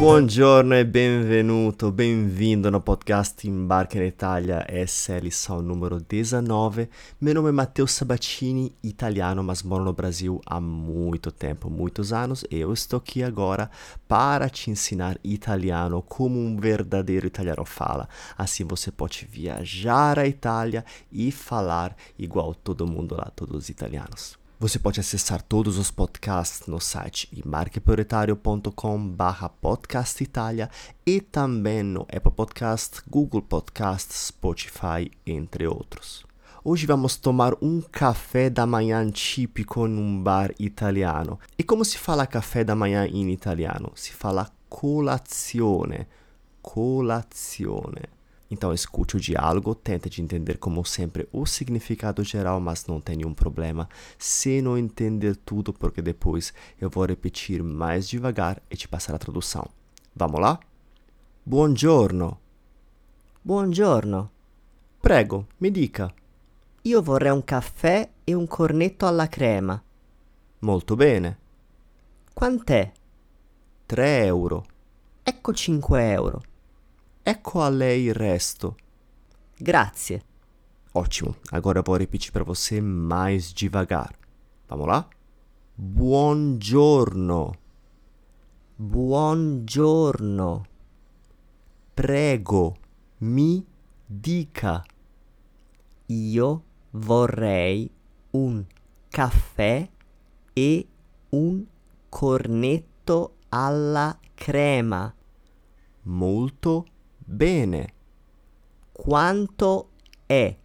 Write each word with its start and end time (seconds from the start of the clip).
Buongiorno 0.00 0.74
e 0.76 0.82
benvenuto, 0.82 1.92
bem-vindo 1.92 2.70
no 2.70 2.80
podcast 2.80 3.46
Embarque 3.46 3.98
na 3.98 4.06
Itália. 4.06 4.64
Essa 4.66 5.12
é 5.12 5.20
a 5.50 5.60
número 5.60 6.00
19. 6.00 6.88
Meu 7.20 7.34
nome 7.34 7.50
é 7.50 7.52
Matheus 7.52 7.92
Sabatini, 7.92 8.74
italiano, 8.82 9.44
mas 9.44 9.62
moro 9.62 9.84
no 9.84 9.92
Brasil 9.92 10.40
há 10.46 10.58
muito 10.58 11.30
tempo, 11.30 11.68
muitos 11.68 12.14
anos. 12.14 12.46
E 12.50 12.56
eu 12.56 12.72
estou 12.72 12.96
aqui 12.96 13.22
agora 13.22 13.70
para 14.08 14.48
te 14.48 14.70
ensinar 14.70 15.18
italiano 15.22 16.00
como 16.00 16.38
um 16.38 16.56
verdadeiro 16.56 17.26
italiano 17.26 17.66
fala. 17.66 18.08
Assim 18.38 18.64
você 18.64 18.90
pode 18.90 19.28
viajar 19.30 20.18
à 20.18 20.26
Itália 20.26 20.82
e 21.12 21.30
falar 21.30 21.94
igual 22.18 22.54
todo 22.54 22.86
mundo 22.86 23.14
lá, 23.14 23.30
todos 23.36 23.54
os 23.54 23.68
italianos. 23.68 24.39
Você 24.60 24.78
pode 24.78 25.00
acessar 25.00 25.40
todos 25.40 25.78
os 25.78 25.90
podcasts 25.90 26.66
no 26.66 26.78
site 26.78 27.30
markeprioritario.com 27.46 29.16
podcast 29.58 30.22
Itália 30.22 30.68
e 31.06 31.18
também 31.18 31.82
no 31.82 32.02
Apple 32.02 32.30
Podcast, 32.30 33.00
Google 33.08 33.40
Podcast, 33.40 34.12
Spotify, 34.12 35.10
entre 35.26 35.66
outros. 35.66 36.26
Hoje 36.62 36.84
vamos 36.84 37.16
tomar 37.16 37.54
um 37.62 37.80
café 37.80 38.50
da 38.50 38.66
manhã 38.66 39.10
típico 39.10 39.88
num 39.88 40.22
bar 40.22 40.52
italiano. 40.58 41.40
E 41.58 41.64
como 41.64 41.82
se 41.82 41.96
fala 41.96 42.26
café 42.26 42.62
da 42.62 42.76
manhã 42.76 43.06
em 43.06 43.32
italiano? 43.32 43.90
Se 43.94 44.12
fala 44.12 44.50
colazione. 44.68 46.06
Colazione. 46.60 48.19
Então 48.50 48.72
escute 48.72 49.16
o 49.16 49.20
diálogo, 49.20 49.74
tente 49.74 50.10
de 50.10 50.20
entender 50.20 50.58
como 50.58 50.84
sempre 50.84 51.28
o 51.32 51.46
significado 51.46 52.24
geral, 52.24 52.60
mas 52.60 52.84
não 52.86 53.00
tem 53.00 53.16
nenhum 53.16 53.32
problema 53.32 53.88
se 54.18 54.60
não 54.60 54.76
entender 54.76 55.36
tudo, 55.36 55.72
porque 55.72 56.02
depois 56.02 56.52
eu 56.80 56.90
vou 56.90 57.04
repetir 57.06 57.62
mais 57.62 58.08
devagar 58.08 58.60
e 58.68 58.76
te 58.76 58.88
passar 58.88 59.14
a 59.14 59.18
tradução. 59.18 59.68
Vamos 60.16 60.40
lá? 60.40 60.58
Buongiorno. 61.46 62.38
Buongiorno. 63.42 64.30
Prego, 65.00 65.46
mi 65.58 65.70
dica. 65.70 66.12
Io 66.82 67.02
vorrei 67.02 67.30
un 67.30 67.44
caffè 67.44 68.08
e 68.24 68.34
un 68.34 68.46
cornetto 68.46 69.06
alla 69.06 69.28
crema. 69.28 69.80
Molto 70.60 70.96
bene. 70.96 71.38
Quant'è? 72.34 72.92
3 73.86 74.24
euro. 74.24 74.64
Ecco 75.22 75.52
5 75.52 76.12
euro. 76.12 76.42
Ecco 77.22 77.62
a 77.62 77.68
lei 77.68 78.06
il 78.06 78.14
resto. 78.14 78.76
Grazie. 79.56 80.22
Ótimo. 80.92 81.36
Agora 81.50 81.82
vou 81.82 81.96
repetir 81.96 82.32
para 82.32 82.44
você 82.44 82.80
mais 82.80 83.52
devagar. 83.52 84.12
Vamos 84.68 84.86
lá? 84.86 85.08
Buongiorno. 85.76 87.52
Buongiorno. 88.76 90.64
Prego, 91.94 92.76
mi 93.18 93.66
dica. 94.06 94.82
Io 96.06 96.62
vorrei 96.92 97.90
un 98.32 98.64
caffè 99.10 99.88
e 100.54 100.88
un 101.30 101.64
cornetto 102.08 103.36
alla 103.50 104.18
crema. 104.34 105.14
Molto 106.02 106.86
bene. 107.30 107.94
Quanto 108.92 109.90
è? 110.26 110.56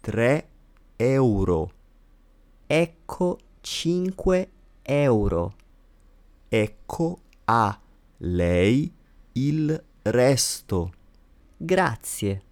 3 0.00 0.48
euro. 0.96 1.70
Ecco 2.66 3.38
5 3.60 4.50
euro. 4.82 5.54
Ecco 6.48 7.20
a 7.44 7.80
lei 8.18 8.92
il 9.32 9.84
resto. 10.02 10.92
Grazie. 11.56 12.42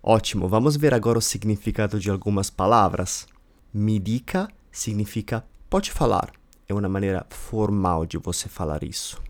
Ótimo, 0.00 0.48
vamos 0.48 0.76
ver 0.76 0.94
agora 0.94 1.18
o 1.18 1.22
significado 1.22 1.98
de 1.98 2.10
algumas 2.10 2.50
palavras. 2.50 3.26
Me 3.72 3.98
dica 3.98 4.48
significa 4.70 5.44
pode 5.68 5.90
falar. 5.90 6.32
É 6.66 6.74
uma 6.74 6.88
maneira 6.88 7.24
formal 7.30 8.04
de 8.04 8.18
você 8.18 8.48
falar 8.48 8.82
isso. 8.82 9.22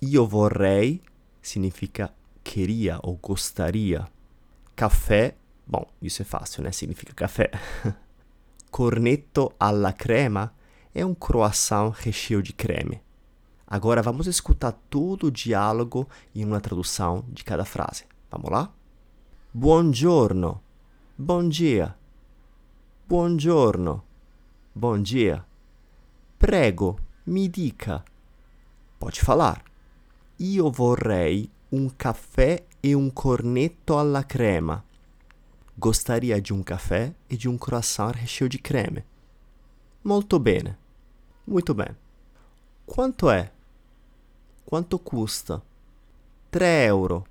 Io 0.00 0.26
vorrei 0.26 1.00
significa 1.42 2.14
queria 2.42 2.98
ou 3.02 3.16
gostaria. 3.16 4.06
Café, 4.76 5.34
bom, 5.66 5.86
isso 6.00 6.22
é 6.22 6.24
fácil, 6.24 6.62
né? 6.62 6.72
Significa 6.72 7.12
café. 7.12 7.50
Cornetto 8.70 9.52
alla 9.60 9.92
crema 9.92 10.54
é 10.94 11.04
um 11.04 11.14
croissant 11.14 11.92
recheio 11.94 12.42
de 12.42 12.52
creme. 12.52 13.02
Agora 13.66 14.02
vamos 14.02 14.26
escutar 14.26 14.72
todo 14.88 15.26
o 15.26 15.30
diálogo 15.30 16.08
e 16.34 16.44
uma 16.44 16.60
tradução 16.60 17.24
de 17.28 17.42
cada 17.42 17.64
frase. 17.64 18.04
Vamos 18.30 18.50
lá? 18.50 18.72
Buongiorno. 19.52 20.62
Bom 21.18 21.48
dia. 21.48 21.94
Buongiorno. 23.08 24.02
Bom 24.74 25.00
dia. 25.00 25.44
Prego, 26.38 26.98
mi 27.26 27.48
dica. 27.48 28.04
Pode 28.98 29.20
falar. 29.20 29.71
Io 30.42 30.70
vorrei 30.70 31.48
un 31.68 31.94
caffè 31.94 32.64
e 32.80 32.92
un 32.94 33.12
cornetto 33.12 33.96
alla 33.96 34.26
crema. 34.26 34.82
Gostaria 35.72 36.40
di 36.40 36.50
un 36.50 36.64
caffè 36.64 37.12
e 37.28 37.36
di 37.36 37.46
un 37.46 37.56
croissant 37.56 38.12
recheio 38.12 38.48
di 38.48 38.60
creme. 38.60 39.04
Molto 40.02 40.40
bene. 40.40 40.78
Muito 41.44 41.74
bem. 41.74 41.94
Quanto 42.84 43.30
è? 43.30 43.52
Quanto 44.64 44.98
custa? 44.98 45.62
3 46.50 46.84
euro. 46.86 47.26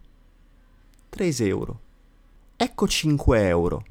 3 1.10 1.36
euro. 1.40 1.80
Ecco 2.56 2.88
5 2.88 3.46
euro. 3.46 3.84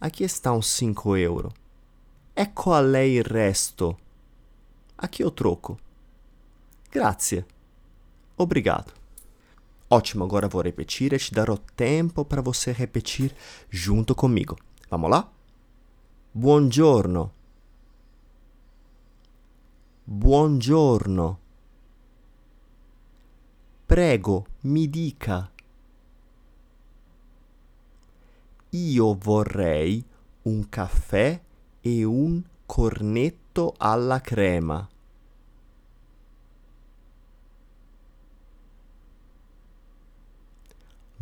Aqui 0.00 0.22
está 0.22 0.52
uns 0.52 0.66
5 0.66 1.18
euro. 1.18 1.50
Ecco 2.34 2.74
a 2.74 2.80
lei 2.82 3.14
il 3.14 3.24
resto. 3.24 3.98
Aqui 4.96 5.22
o 5.22 5.32
troco. 5.32 5.78
Grazie. 6.90 7.53
Obrigado. 8.36 8.92
Ótimo, 9.88 10.24
agora 10.24 10.48
vou 10.48 10.62
repetir 10.62 11.12
e 11.12 11.18
te 11.18 11.32
darò 11.32 11.56
tempo 11.76 12.24
para 12.24 12.42
você 12.42 12.72
repetir 12.72 13.34
junto 13.70 14.14
comigo. 14.14 14.56
Vamos 14.90 15.10
lá? 15.10 15.30
Buongiorno. 16.32 17.30
Buongiorno. 20.04 21.38
Prego, 23.86 24.46
mi 24.62 24.88
dica. 24.88 25.50
Io 28.70 29.14
vorrei 29.14 30.04
un 30.42 30.68
caffè 30.68 31.40
e 31.80 32.04
un 32.04 32.42
cornetto 32.66 33.74
alla 33.78 34.20
crema. 34.20 34.88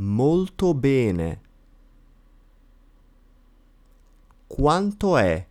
Molto 0.02 0.74
bene. 0.74 1.40
Quanto 4.48 5.16
è? 5.16 5.46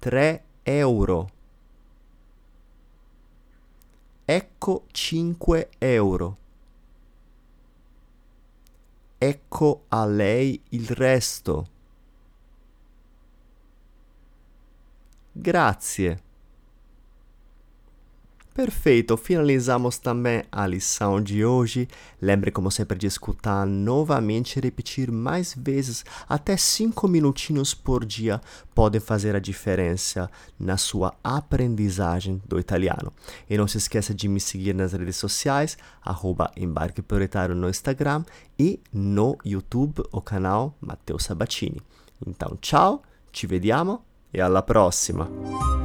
3 0.00 0.44
euro. 0.64 1.30
Ecco 4.24 4.84
5 4.90 5.70
euro. 5.78 6.36
Ecco 9.18 9.84
a 9.88 10.06
lei 10.06 10.60
il 10.70 10.88
resto. 10.88 11.68
Grazie. 15.30 16.27
Perfeito, 18.58 19.16
finalizamos 19.16 19.98
também 19.98 20.42
a 20.50 20.66
lição 20.66 21.22
de 21.22 21.44
hoje. 21.44 21.86
Lembre, 22.20 22.50
como 22.50 22.72
sempre, 22.72 22.98
de 22.98 23.06
escutar 23.06 23.64
novamente 23.64 24.56
e 24.56 24.60
repetir 24.60 25.12
mais 25.12 25.54
vezes, 25.56 26.04
até 26.28 26.56
5 26.56 27.06
minutinhos 27.06 27.72
por 27.72 28.04
dia, 28.04 28.40
podem 28.74 29.00
fazer 29.00 29.36
a 29.36 29.38
diferença 29.38 30.28
na 30.58 30.76
sua 30.76 31.14
aprendizagem 31.22 32.42
do 32.48 32.58
italiano. 32.58 33.12
E 33.48 33.56
não 33.56 33.68
se 33.68 33.78
esqueça 33.78 34.12
de 34.12 34.26
me 34.26 34.40
seguir 34.40 34.74
nas 34.74 34.92
redes 34.92 35.14
sociais, 35.14 35.78
arroba 36.02 36.50
Embarque 36.56 37.00
Prioritário 37.00 37.54
no 37.54 37.68
Instagram 37.68 38.24
e 38.58 38.80
no 38.92 39.38
YouTube, 39.44 40.02
o 40.10 40.20
canal 40.20 40.76
Matteo 40.80 41.20
Sabatini. 41.20 41.80
Então, 42.26 42.58
tchau, 42.60 43.04
ci 43.32 43.46
vediamo 43.46 44.04
e 44.34 44.40
alla 44.40 44.62
prossima! 44.62 45.77